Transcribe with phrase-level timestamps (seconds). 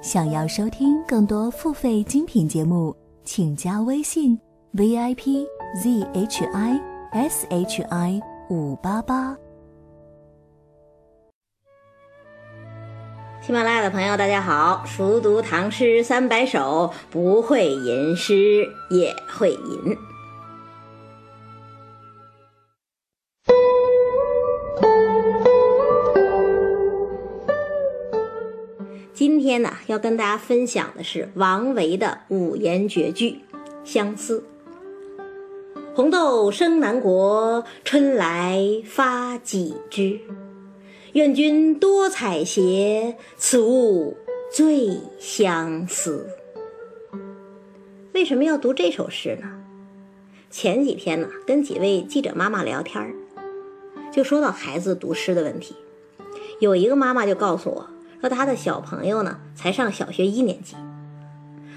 [0.00, 2.94] 想要收听更多付费精品节目，
[3.24, 4.38] 请加微信
[4.70, 5.44] v i p
[5.82, 6.80] z h i
[7.12, 9.36] s h i 五八八。
[13.40, 14.84] 喜马拉雅的朋友，大家好！
[14.86, 19.96] 熟读唐诗三百首，不会吟诗也会吟。
[29.48, 33.30] 天呢，要跟大家分享的是王维的五言绝句
[33.82, 34.44] 《相思》。
[35.94, 40.20] 红豆生南国，春来发几枝。
[41.14, 44.18] 愿君多采撷，此物
[44.52, 46.28] 最相思。
[48.12, 49.48] 为什么要读这首诗呢？
[50.50, 53.14] 前几天呢，跟几位记者妈妈聊天儿
[54.12, 55.74] 就说到孩子读诗的问题。
[56.60, 57.86] 有一个妈妈就告诉我。
[58.20, 60.74] 和他的小朋友呢，才上小学一年级，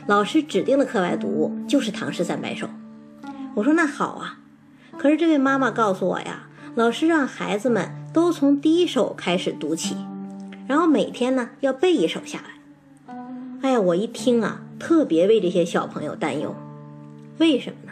[0.07, 2.67] 老师指定的课外读物就是《唐诗三百首》。
[3.55, 4.39] 我说那好啊，
[4.97, 9.95] 可是这位妈妈告诉我呀，老师让孩子们都从第一首开始读起，
[10.67, 13.15] 然后每天呢要背一首下来。
[13.61, 16.55] 哎呀，我一听啊，特别为这些小朋友担忧。
[17.37, 17.91] 为什么呢？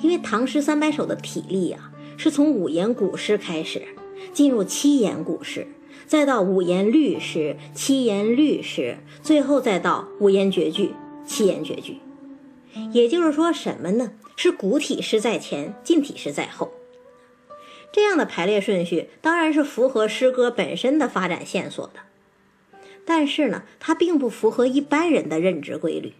[0.00, 3.82] 因为《唐诗三百首》的体例啊，是从五言古诗开始，
[4.32, 5.66] 进入七言古诗。
[6.12, 12.00] 再到五言律诗、七言律诗，最后再到五言绝句、七言绝句。
[12.92, 14.12] 也就是说，什么呢？
[14.36, 16.70] 是古体诗在前，近体诗在后。
[17.92, 22.00] 这样的排列顺序当然是符合诗歌本身的发展线索的，
[23.06, 26.12] 但是呢，它并不符合一般人的认知规律。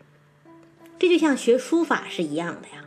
[0.99, 2.82] 这就像学书法是一样的呀。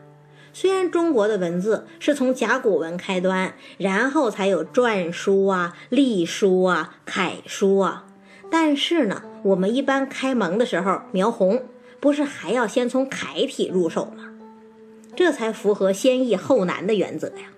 [0.57, 8.05] 虽然中国的文字是从甲骨文开端，然后才有篆书啊、隶书啊、楷书啊，
[8.49, 11.63] 但是呢，我们一般开蒙的时候描红，
[11.99, 14.31] 不是还要先从楷体入手吗？
[15.13, 17.51] 这才符合先易后难的原则呀。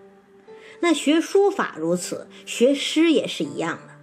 [0.79, 3.93] 那学书法如此，学诗也是一样的。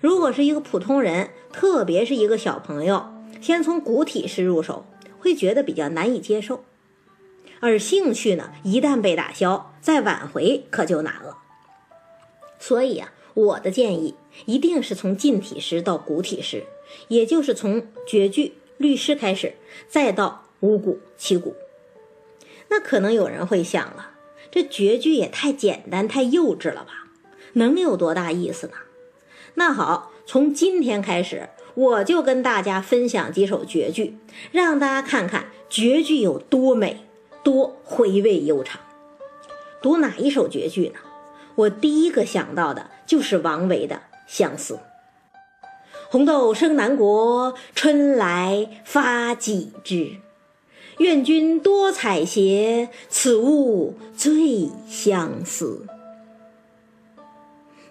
[0.00, 3.04] 如果是一个普通人，特别是一个小朋友，
[3.42, 4.86] 先从古体诗入手，
[5.18, 6.64] 会觉得比较难以接受。
[7.64, 11.38] 而兴趣呢，一旦被打消，再挽回可就难了。
[12.58, 16.64] 所以啊，我的建议一定是从近体诗到古体诗，
[17.08, 19.54] 也就是从绝句、律诗开始，
[19.88, 21.56] 再到五古、七古。
[22.68, 24.10] 那可能有人会想了，
[24.50, 27.06] 这绝句也太简单、太幼稚了吧？
[27.54, 28.74] 能有多大意思呢？
[29.54, 34.18] 那好，从今天开始，我就跟大家分享几首绝句，
[34.52, 37.06] 让大家看看绝句有多美。
[37.44, 38.80] 多回味悠长，
[39.82, 40.98] 读哪一首绝句呢？
[41.54, 43.96] 我第一个想到的就是王维的
[44.26, 44.74] 《相思》。
[46.08, 50.16] 红豆生南国，春来发几枝。
[50.98, 55.86] 愿君多采撷，此物最相思。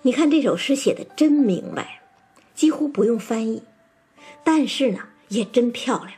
[0.02, 2.02] 你看这首诗写的真明白，
[2.56, 3.62] 几乎不用翻译，
[4.44, 6.12] 但是呢，也真漂亮。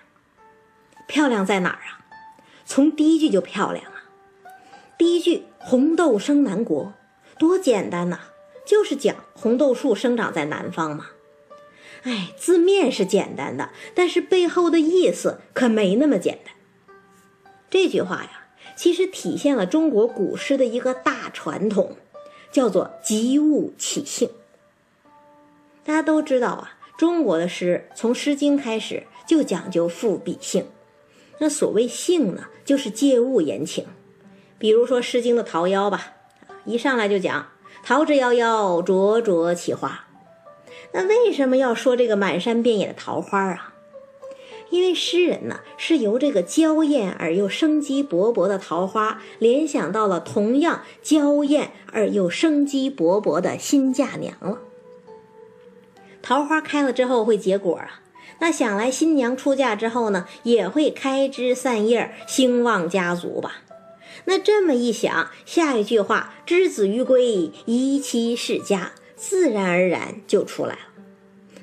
[1.08, 2.05] 漂亮在哪儿啊？
[2.66, 4.10] 从第一句就漂亮啊！
[4.98, 6.94] 第一句“红豆生南国”，
[7.38, 8.20] 多简单呐，
[8.66, 11.08] 就是讲红豆树生长在南方嘛。
[12.04, 16.54] 哎，字面是简单的，但是背后的意思可没那么简单。
[17.70, 21.98] 这句话呀，其实体现了中国古诗的一个大传统，
[22.52, 24.30] 叫做及物起兴。
[25.84, 30.66] 大家都知道啊，中国的诗从《诗经》开始就讲究赋比兴。
[31.40, 33.86] 那所谓性呢，就是借物言情。
[34.58, 36.14] 比如说《诗经》的《桃夭》吧，
[36.66, 37.50] 一上来就讲
[37.84, 40.08] “桃之夭夭，灼灼其花”。
[40.94, 43.74] 那为什么要说这个满山遍野的桃花啊？
[44.72, 54.60] 因为诗人呢是由这个娇艳而又生机勃勃的桃花联想到了同样娇艳而又生机勃勃的新嫁娘了。
[56.22, 58.02] 桃花开了之后会结果啊。
[58.40, 63.62] 那想来新娘出嫁之后呢，也会开枝散叶，兴旺家族吧？
[64.26, 70.80] 那这么一想，下一句话“之子于归，宜妻世家”，自然而然就出来了。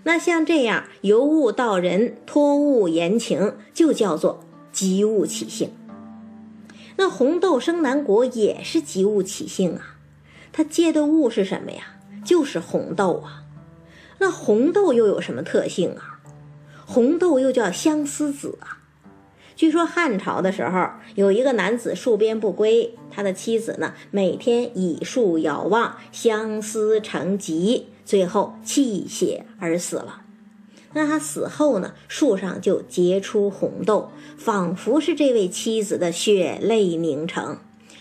[0.05, 5.73] 那像这样由物到人，托物言情，就叫做及物起兴。
[6.97, 9.97] 那红豆生南国也是及物起兴啊，
[10.53, 11.97] 它借的物是什么呀？
[12.25, 13.43] 就是红豆啊。
[14.19, 16.12] 那红豆又有什么特性啊？
[16.87, 18.79] 红豆又叫相思子啊。
[19.55, 30.23] 据说汉朝的时候，有一个男子戍边不归，他的妻子呢每天以树遥望，相思成疾，最后泣血而死了。
[30.95, 37.59] 那他死后呢，树上就结出红豆，仿佛是这位妻子的血泪凝成，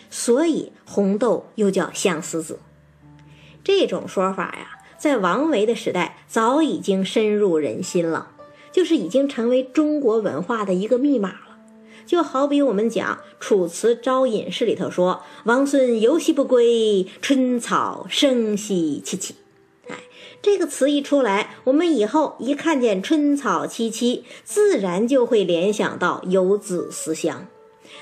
[0.09, 2.59] 所以红豆又叫相思子。
[3.63, 8.30] 这种说法呀，在王维的时代早已经深入人心了，
[8.71, 11.57] 就是已经成为中国文化的一个密码了。
[12.05, 19.31] 就好比我们讲《楚辞·招隐士》里头说：“王孙游兮不归，春草生兮萋萋。”
[19.87, 19.95] 哎，
[20.41, 27.47] 这个词一出来，我们以后一看见春草萋萋，自然就会联想到游子思乡。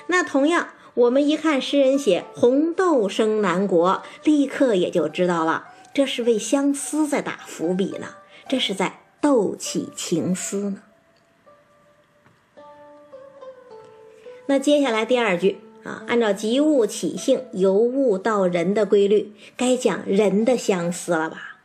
[0.08, 8.08] 那同样，我们一看诗人写“红豆生南国”，立刻也就知道了，这是为相思在打伏笔呢，
[8.48, 10.82] 这是在斗起情思呢。
[14.46, 21.58] 那接下来第二句啊，按照及物起兴，由物到人的规律，该讲人的相思了吧？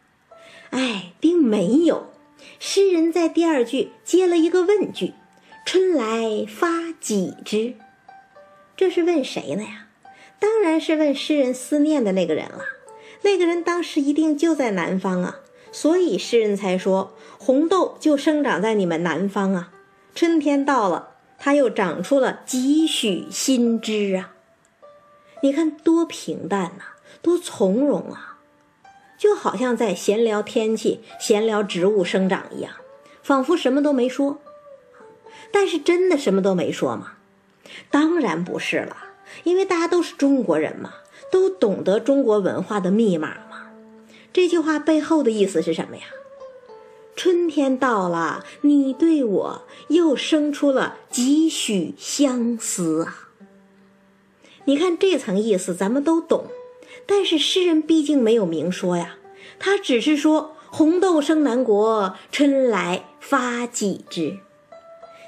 [0.69, 2.07] 哎，并没有。
[2.60, 5.13] 诗人在第二句接了一个问句
[5.66, 7.75] ：“春来发几枝？”
[8.78, 9.88] 这是问谁呢呀？
[10.38, 12.63] 当然是问诗人思念的那个人了。
[13.24, 15.40] 那个人当时一定就在南方啊，
[15.75, 19.74] 所以诗人才说：“红豆就生长在你们南方啊，
[20.16, 24.31] 春天到了。”它又长出了几许新枝啊！
[25.44, 26.86] 你看多平淡呐，
[27.22, 28.38] 多从容啊，
[29.18, 32.71] 就好像在闲聊天气、闲聊植物生长一样，
[33.21, 34.39] 仿佛什么都没说。
[35.51, 37.16] 但是真的什么都没说吗？
[37.92, 38.95] 当然不是了，
[39.44, 40.94] 因为大家都是中国人嘛，
[41.30, 43.36] 都懂得中国文化的密码。
[44.36, 46.04] 这句话背后的意思是什么呀？
[47.16, 53.30] 春天到了，你对我又生出了几许相思啊！
[54.66, 56.48] 你看这层意思，咱们都懂，
[57.06, 59.16] 但是诗人毕竟没有明说呀，
[59.58, 64.40] 他只是说“红豆生南国，春来发几枝”。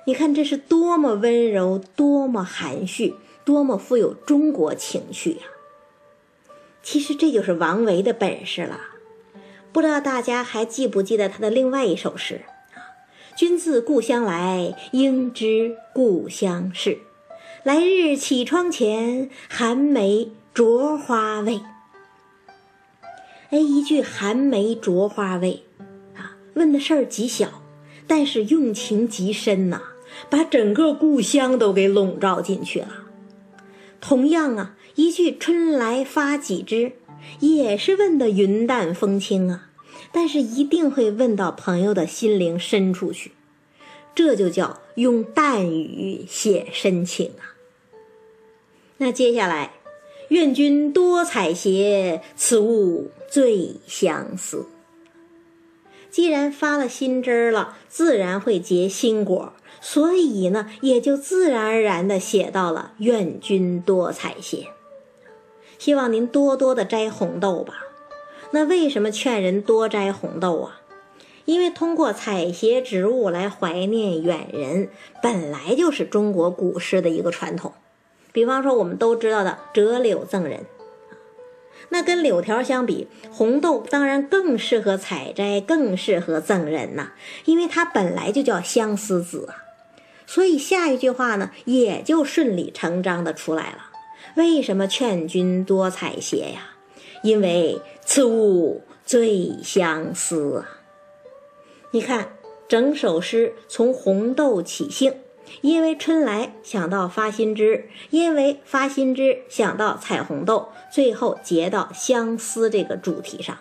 [0.05, 3.15] 你看这是多么温柔，多么含蓄，
[3.45, 5.43] 多么富有中国情趣呀！
[6.83, 8.81] 其实这就是王维的本事了。
[9.77, 12.41] 不知道大家还记不记得他的另外一首诗
[12.73, 12.81] 啊？
[13.35, 16.97] 君自故乡来，应知故乡事。
[17.61, 21.61] 来日绮窗前，寒梅著花未？
[23.51, 25.61] 哎，一句寒梅著花未
[26.15, 27.61] 啊，问的事儿极小，
[28.07, 29.79] 但是用情极深呐，
[30.27, 33.03] 把整个故乡都给笼罩进去了。
[34.01, 36.93] 同样啊，一句春来发几枝，
[37.39, 39.69] 也是问的云淡风轻啊。
[40.13, 43.33] 但是一定会问到朋友的心灵深处去，
[44.15, 47.53] 这就叫用淡语写深情啊。
[48.97, 49.73] 那接下来，
[50.29, 54.65] 愿君多采撷，此物最相思。
[56.09, 64.67] 既然发了新枝儿了，自然会结新果，所以呢，也就自然而然的写到了愿君多采撷，
[65.77, 67.75] 希望您多多的摘红豆吧。
[68.51, 70.81] 那为什么劝人多摘红豆啊？
[71.45, 74.89] 因为通过采撷植物来怀念远人，
[75.21, 77.73] 本来就是中国古诗的一个传统。
[78.33, 80.65] 比方说，我们都知道的“折柳赠人”，
[81.89, 87.13] 那跟柳条相比，红豆当然更适合采摘，更适合赠人呐。
[87.45, 89.63] 因为它本来就叫相思子啊，
[90.25, 93.86] 所以下一句话呢，也就顺理成章的出来了。
[94.35, 96.75] 为什么劝君多采撷呀？
[97.23, 100.79] 因为此物最相思啊！
[101.91, 105.19] 你看，整首诗从红豆起兴，
[105.61, 113.57] 因为春来想到发新枝，因为发新枝想到采红豆，最后结到相思这个主题上，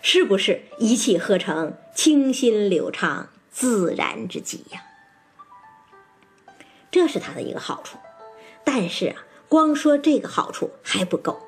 [0.00, 4.82] 是不是一气呵成、清新流畅、自然之极呀？
[6.90, 7.98] 这是它的一个好处。
[8.64, 9.16] 但是啊，
[9.54, 11.38] 光说这个好处还不够，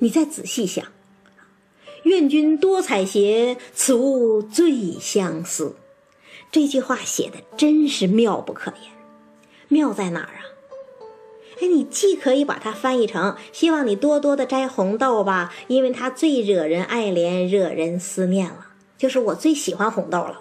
[0.00, 0.84] 你再仔细想。
[2.02, 5.76] 愿君多采撷，此物最相思。
[6.50, 8.90] 这句话写的真是妙不可言，
[9.68, 10.42] 妙在哪儿啊？
[11.60, 20.40] 哎，你既可以把它翻译成希望你多多的摘红豆吧，因为它最惹人爱怜，惹人思念了，就是我最喜欢红豆了。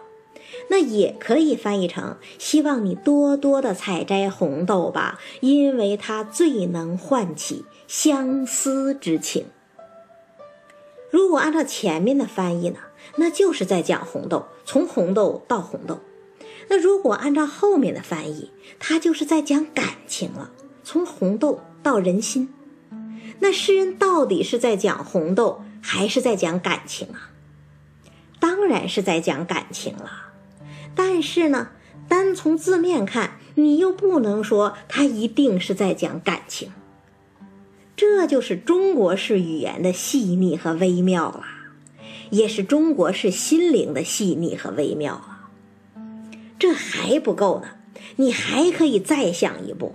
[0.69, 9.45] 那也可以翻译成希望你多多的采摘红豆吧，因为它最能唤起相思之情。
[11.11, 12.79] 如果按照前面的翻译呢，
[13.17, 15.99] 那就是在讲红豆，从红豆到红豆。
[16.67, 20.51] 那如果按照后面的翻译，它就是在讲感情了，
[20.83, 22.53] 从红豆到人心。
[23.39, 27.29] 那诗人到底是在讲红豆，还是在讲感情啊？
[28.39, 30.24] 当然是在讲感情了。
[30.95, 31.69] 但是呢，
[32.07, 36.71] 单从字面看，你又不能说它一定是在讲感情。
[37.95, 41.43] 这就是中国式语言的细腻和微妙了，
[42.29, 45.49] 也是中国式心灵的细腻和微妙了。
[46.57, 47.69] 这还不够呢，
[48.17, 49.93] 你还可以再想一步。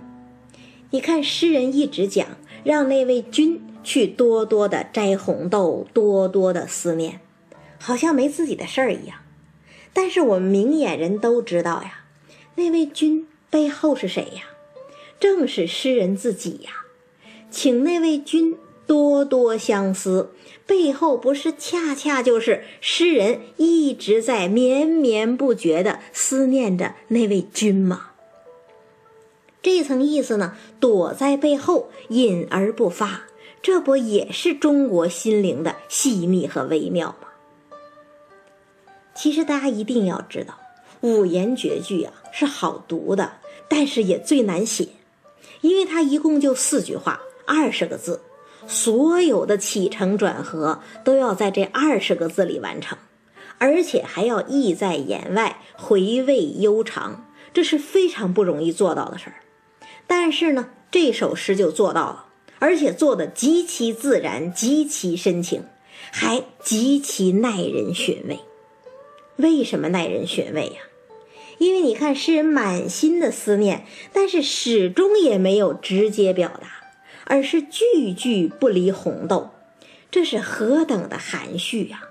[0.91, 2.27] 你看，诗人一直讲
[2.65, 7.21] 让那位君去多多的摘红豆，多多的思念，
[7.79, 9.19] 好像没自己的事儿一样。
[9.93, 12.05] 但是我们明眼人都知道呀，
[12.55, 14.43] 那位君背后是谁呀？
[15.19, 16.71] 正是诗人自己呀。
[17.51, 18.57] 请那位君
[18.87, 20.33] 多多相思，
[20.67, 28.13] 背后不是恰恰就是诗人一直在绵绵不绝的思念着那位君吗？
[29.63, 33.25] 这层意思呢，躲在背后隐而不发，
[33.61, 37.29] 这不也是中国心灵的细腻和微妙吗？
[39.21, 40.59] 其实大家一定要知道，
[41.03, 43.33] 五言绝句啊是好读的，
[43.69, 44.89] 但是也最难写，
[45.61, 48.23] 因为它一共就四句话，二十个字，
[48.67, 52.97] 所有的起承转合都要在这二十个字里完成，
[53.59, 59.43] 而且还要意在言外，回味悠长，这是非常不容易做到的事儿。
[60.07, 62.25] 但是呢，这首诗就做到了，
[62.59, 65.65] 而且做的极其自然，极其深情，
[66.11, 68.41] 还极其耐人寻味。
[69.41, 70.83] 为什么耐人寻味呀？
[71.59, 76.69] 因为你看，诗人满心的思念，但是始终也没有直接表达，
[77.27, 79.51] 而是句句不离红豆，
[80.11, 82.09] 这是何等的含蓄呀！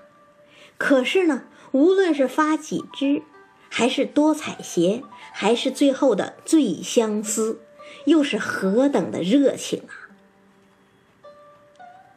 [0.78, 3.22] 可是呢，无论是发几枝，
[3.68, 7.60] 还是多采撷，还是最后的最相思，
[8.04, 10.14] 又是何等的热情啊！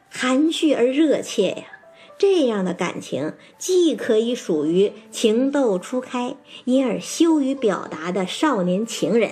[0.08, 1.73] 含蓄而热切呀！
[2.16, 9.30] 这样的感情，既可以属于情窦初开，因而羞于表达的少年情人，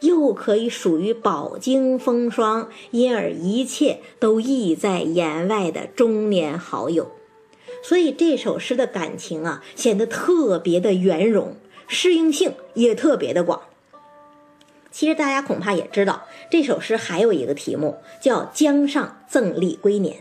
[0.00, 7.10] 又可以属于饱经风霜，因而一切都意在言外的中年好友。
[7.82, 11.54] 所以这首诗的感情啊，显得特别的圆融，
[11.86, 13.60] 适应性也特别的广。
[14.90, 20.16] 其实大家恐怕也知道，这首诗还有一个题目叫《江上赠李龟年》。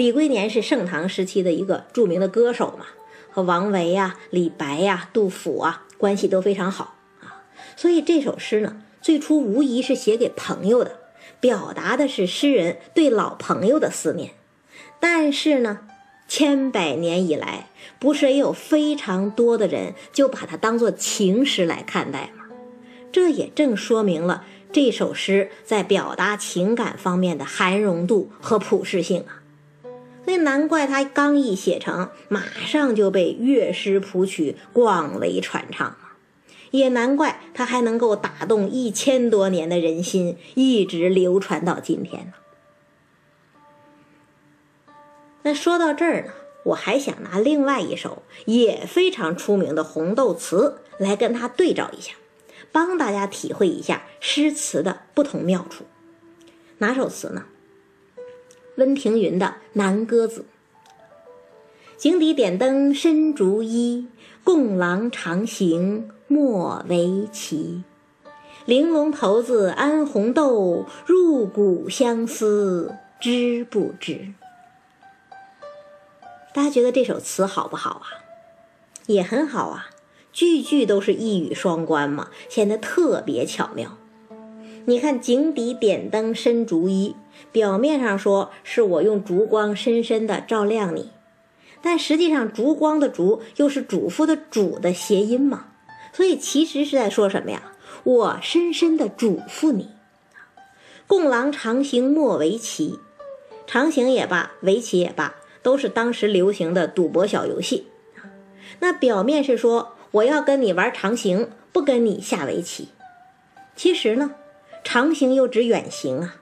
[0.00, 2.86] 李龟年是盛唐时期的一个著名的歌手嘛，
[3.30, 7.44] 和王维呀、李白呀、杜甫啊关系都非常好啊，
[7.76, 11.00] 所以这首诗呢，最初无疑是写给朋友的，
[11.38, 14.30] 表达的是诗人对老朋友的思念。
[14.98, 15.80] 但是呢，
[16.26, 22.44] 千百年以来，不是也有非常多的人就把它当做情诗来看待吗？
[23.12, 29.39] 这也正说明了这首诗在表达情感方面的含容度和普适性啊。
[30.26, 35.96] 那难怪他刚一写成，马上就被乐师谱曲广为传唱嘛。
[36.70, 42.32] 也难怪他还能够打动一千多年的人心，一直流传到今天呢。
[45.42, 46.32] 那说到这儿呢，
[46.66, 52.12] 我还想拿另外一首也非常出名的红豆词来跟他对照一下，
[52.70, 55.84] 帮大家体会一下诗词的不同妙处。
[56.78, 57.46] 哪首词呢？
[58.76, 60.40] 温庭筠的《南歌子》：
[61.96, 64.06] 井底点灯深竹衣，
[64.42, 67.82] 共郎长行莫为期。
[68.66, 74.32] 玲珑骰子安红豆，入骨相思知不知？
[76.54, 78.06] 大家觉得这首词好不好啊？
[79.06, 79.90] 也很好啊，
[80.32, 83.96] 句句都是一语双关嘛，显得特别巧妙。
[84.90, 87.14] 你看，井底点灯深竹衣。
[87.52, 91.10] 表面上说是我用烛光深深的照亮你，
[91.80, 95.66] 但实际上烛光的烛又是嘱咐的嘱的谐音嘛，
[96.12, 97.70] 所以其实是在说什么呀？
[98.02, 99.90] 我深深的嘱咐你，
[101.06, 102.98] 共郎长行莫为棋，
[103.68, 107.86] 长行也罢，围棋也罢，都是当时流行的赌博小游戏。
[108.80, 112.88] 那表面是说我要跟你玩长行，不跟你下围棋，
[113.76, 114.32] 其实呢，
[114.82, 116.36] 长行又指远行啊。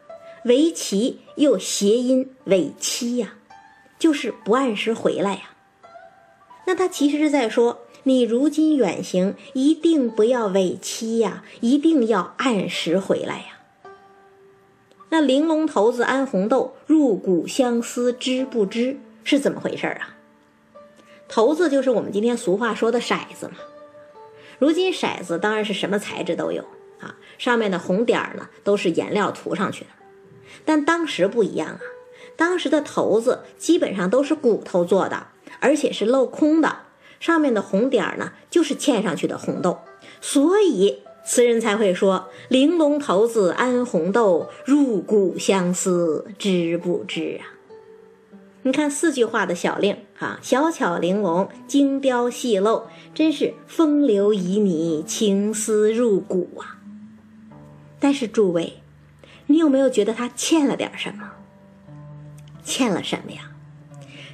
[0.44, 3.34] 为期又谐音尾期呀，
[3.98, 5.50] 就是不按时回来呀。
[6.66, 13.58] 那他其实是在说，你如今远行，一定不要尾期呀，一定要按时回来呀。
[15.10, 18.96] 那玲珑骰子安红豆，入骨相思知不知？
[19.24, 20.16] 是怎么回事啊？
[21.28, 23.54] 骰子就是我们今天俗话说的骰子嘛。
[24.58, 26.64] 如今骰子当然是什么材质都有
[27.00, 29.90] 啊，上面的红点儿呢，都是颜料涂上去的。
[30.64, 31.80] 但当时不一样啊，
[32.36, 35.26] 当时的骰子基本上都是骨头做的，
[35.60, 36.80] 而且是镂空的，
[37.20, 39.78] 上面的红点儿呢，就是嵌上去的红豆，
[40.20, 47.54] 所以词人才会说“玲珑骰子安红豆，入骨相思知不知”啊？
[48.62, 52.82] 你看四句话的小令，哈，小巧玲珑，精雕细镂，
[53.14, 56.77] 真是风流旖旎，情思入骨啊！
[58.00, 58.74] 但是诸位，
[59.46, 61.32] 你有没有觉得他欠了点什么？
[62.64, 63.52] 欠了什么呀？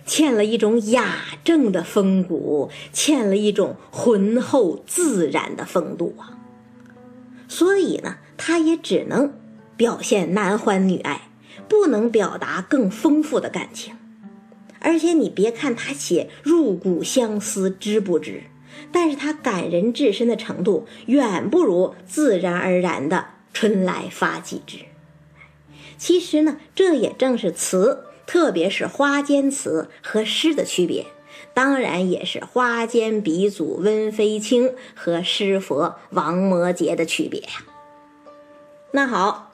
[0.07, 6.37] 欠了一种雅正的风骨，欠了一种浑厚自然的风度啊！
[7.49, 9.33] 所以呢，他也只能
[9.79, 11.29] 表现男欢女爱，
[11.69, 13.95] 不能表达更丰富的感情。
[14.81, 18.43] 而且你别看他写入骨相思知不知，
[18.93, 23.25] 但是他感人至深的程度远不如自然而然的
[23.55, 24.81] 春来发几枝。
[25.97, 28.05] 其实呢，这也正是词。
[28.27, 31.05] 特别是花间词和诗的区别，
[31.53, 37.67] 当然也是花间鼻祖温飞卿和诗佛王摩诘的区别呀。
[38.93, 39.53] 那好，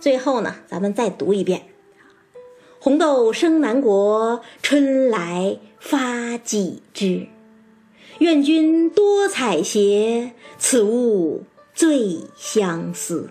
[0.00, 1.66] 最后呢，咱们再读一遍
[2.80, 7.26] ：“红豆生南国，春来发几枝。
[8.20, 11.44] 愿君多采撷，此物
[11.78, 13.30] 最相思。”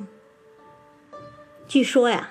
[1.68, 2.30] 据说呀，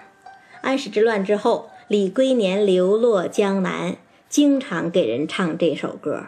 [0.63, 1.69] 安史之乱之后。
[1.89, 6.25] 李龟年流落江南，经常给人唱这首歌。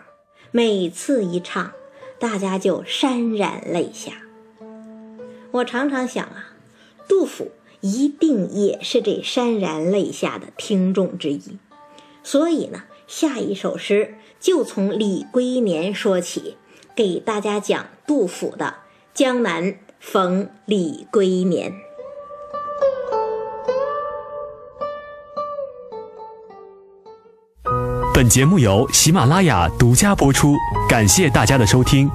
[0.52, 1.72] 每次一唱，
[2.20, 4.22] 大家就潸然泪下。
[5.50, 6.54] 我常常想啊，
[7.08, 11.58] 杜甫一定也是这潸然泪下的听众之一。
[12.22, 16.56] 所以呢，下一首诗就从李龟年说起，
[16.94, 18.66] 给大家讲杜甫的
[19.18, 21.72] 《江南逢李龟年》。
[28.14, 30.54] 本节目由喜马拉雅独家播出，
[30.88, 32.08] 感谢大家的收听。